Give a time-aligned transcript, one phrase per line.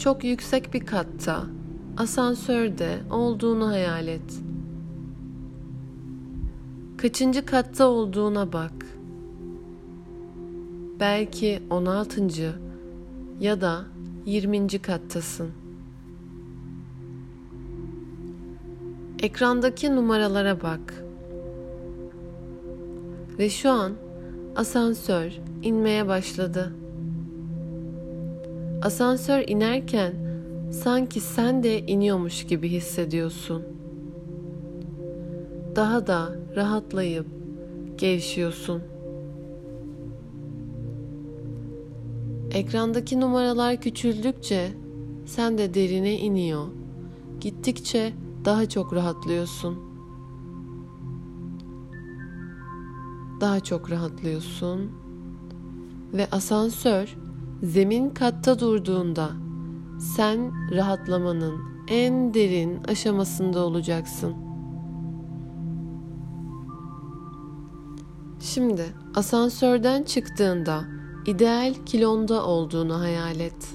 [0.00, 1.44] çok yüksek bir katta,
[1.96, 4.40] asansörde olduğunu hayal et.
[6.96, 8.72] Kaçıncı katta olduğuna bak.
[11.00, 12.28] Belki 16.
[13.40, 13.84] ya da
[14.26, 14.68] 20.
[14.68, 15.50] kattasın.
[19.22, 21.04] Ekrandaki numaralara bak.
[23.38, 23.92] Ve şu an
[24.56, 26.79] asansör inmeye başladı.
[28.82, 30.12] Asansör inerken
[30.72, 33.62] sanki sen de iniyormuş gibi hissediyorsun.
[35.76, 37.26] Daha da rahatlayıp
[37.96, 38.82] gevşiyorsun.
[42.50, 44.68] Ekrandaki numaralar küçüldükçe
[45.26, 46.66] sen de derine iniyor.
[47.40, 48.12] Gittikçe
[48.44, 49.78] daha çok rahatlıyorsun.
[53.40, 54.90] Daha çok rahatlıyorsun
[56.12, 57.16] ve asansör
[57.62, 59.30] zemin katta durduğunda
[60.16, 64.34] sen rahatlamanın en derin aşamasında olacaksın.
[68.40, 68.84] Şimdi
[69.14, 70.84] asansörden çıktığında
[71.26, 73.74] ideal kilonda olduğunu hayal et.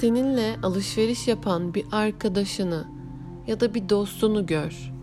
[0.00, 2.84] Seninle alışveriş yapan bir arkadaşını
[3.46, 4.97] ya da bir dostunu gör.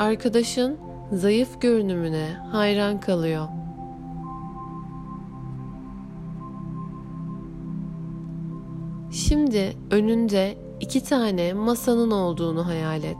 [0.00, 0.78] Arkadaşın
[1.12, 3.48] zayıf görünümüne hayran kalıyor.
[9.12, 13.16] Şimdi önünde iki tane masanın olduğunu hayal et.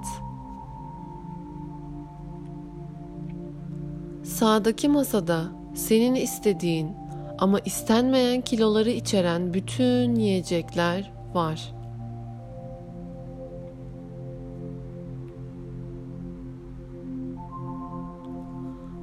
[4.22, 6.96] Sağdaki masada senin istediğin
[7.38, 11.79] ama istenmeyen kiloları içeren bütün yiyecekler var.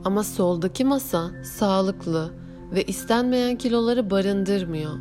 [0.07, 2.33] Ama soldaki masa sağlıklı
[2.71, 4.91] ve istenmeyen kiloları barındırmıyor.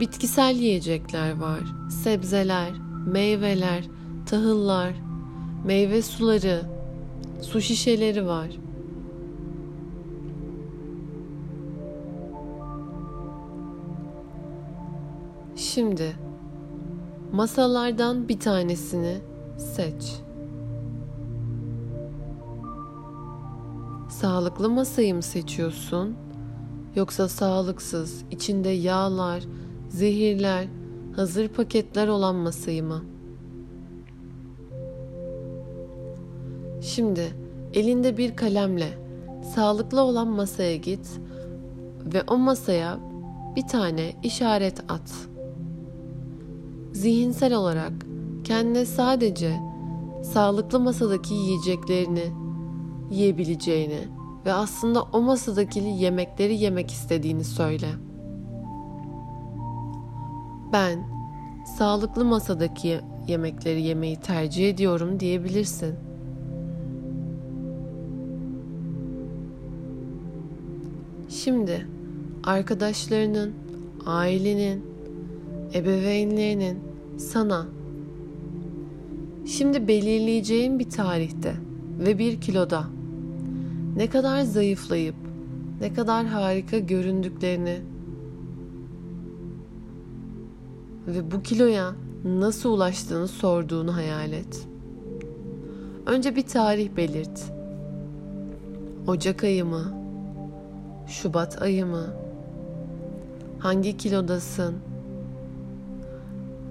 [0.00, 1.60] Bitkisel yiyecekler var,
[2.02, 2.70] sebzeler,
[3.06, 3.84] meyveler,
[4.26, 4.94] tahıllar,
[5.64, 6.62] meyve suları,
[7.40, 8.48] su şişeleri var.
[15.56, 16.16] Şimdi
[17.32, 19.18] masalardan bir tanesini
[19.58, 20.31] seç.
[24.22, 26.16] Sağlıklı masayı mı seçiyorsun?
[26.96, 29.44] Yoksa sağlıksız, içinde yağlar,
[29.88, 30.66] zehirler,
[31.16, 33.02] hazır paketler olan masayı mı?
[36.80, 37.34] Şimdi
[37.74, 38.88] elinde bir kalemle
[39.54, 41.20] sağlıklı olan masaya git
[42.14, 42.98] ve o masaya
[43.56, 45.12] bir tane işaret at.
[46.92, 47.92] Zihinsel olarak
[48.44, 49.60] kendine sadece
[50.24, 52.41] sağlıklı masadaki yiyeceklerini
[53.12, 54.08] yiyebileceğini
[54.46, 57.88] ve aslında o masadaki yemekleri yemek istediğini söyle.
[60.72, 60.98] Ben
[61.78, 65.94] sağlıklı masadaki yemekleri yemeyi tercih ediyorum diyebilirsin.
[71.28, 71.86] Şimdi
[72.44, 73.54] arkadaşlarının,
[74.06, 74.84] ailenin,
[75.74, 76.78] ebeveynlerinin
[77.18, 77.66] sana
[79.46, 81.54] şimdi belirleyeceğin bir tarihte
[81.98, 82.84] ve bir kiloda
[83.96, 85.14] ne kadar zayıflayıp
[85.80, 87.80] ne kadar harika göründüklerini
[91.06, 91.92] ve bu kiloya
[92.24, 94.68] nasıl ulaştığını sorduğunu hayal et.
[96.06, 97.52] Önce bir tarih belirt.
[99.06, 99.94] Ocak ayı mı?
[101.06, 102.06] Şubat ayı mı?
[103.58, 104.74] Hangi kilodasın?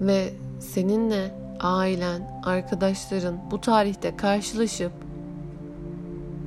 [0.00, 4.92] Ve seninle ailen, arkadaşların bu tarihte karşılaşıp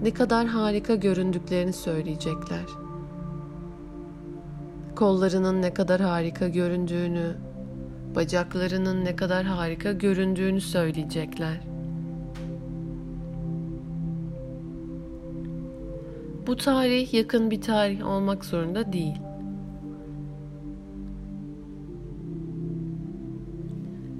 [0.05, 2.65] ne kadar harika göründüklerini söyleyecekler.
[4.95, 7.35] Kollarının ne kadar harika göründüğünü,
[8.15, 11.61] bacaklarının ne kadar harika göründüğünü söyleyecekler.
[16.47, 19.17] Bu tarih yakın bir tarih olmak zorunda değil.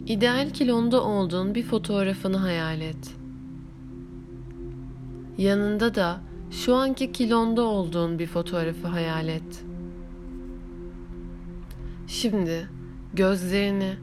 [0.08, 3.25] İdeal kilonda olduğun bir fotoğrafını hayal et.
[5.38, 6.22] Yanında da
[6.52, 9.64] şu anki kilonda olduğun bir fotoğrafı hayal et.
[12.08, 12.70] Şimdi
[13.14, 13.94] gözlerini,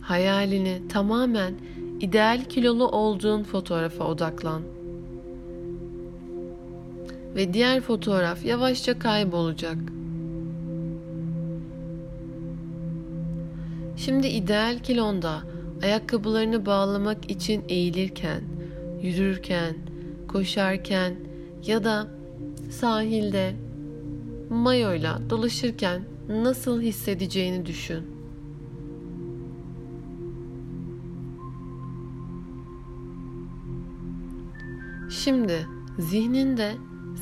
[0.00, 1.54] hayalini tamamen
[2.00, 4.62] ideal kilolu olduğun fotoğrafa odaklan.
[7.34, 9.76] Ve diğer fotoğraf yavaşça kaybolacak.
[13.96, 15.42] Şimdi ideal kilonda
[15.82, 18.42] ayakkabılarını bağlamak için eğilirken,
[19.02, 19.76] yürürken,
[20.32, 21.14] koşarken
[21.66, 22.08] ya da
[22.70, 23.54] sahilde
[24.50, 28.04] mayoyla dolaşırken nasıl hissedeceğini düşün.
[35.10, 35.66] Şimdi
[35.98, 36.74] zihninde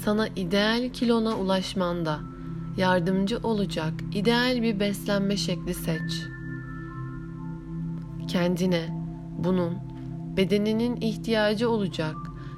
[0.05, 2.21] sana ideal kilona ulaşmanda
[2.77, 6.27] yardımcı olacak ideal bir beslenme şekli seç.
[8.29, 8.89] Kendine
[9.39, 9.75] bunun
[10.37, 12.17] bedeninin ihtiyacı olacak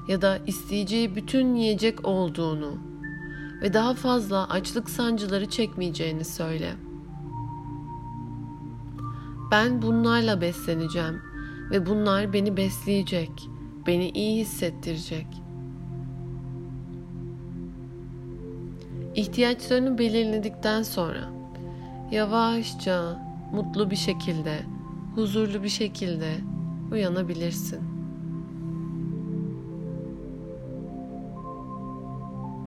[0.08, 2.78] ya da isteyeceği bütün yiyecek olduğunu
[3.62, 6.72] ve daha fazla açlık sancıları çekmeyeceğini söyle.
[9.50, 11.22] Ben bunlarla besleneceğim
[11.70, 13.30] ve bunlar beni besleyecek,
[13.86, 15.26] beni iyi hissettirecek.
[19.14, 21.30] İhtiyaçlarını belirledikten sonra
[22.10, 23.22] yavaşça,
[23.52, 24.58] mutlu bir şekilde,
[25.14, 26.34] huzurlu bir şekilde
[26.92, 27.91] uyanabilirsin.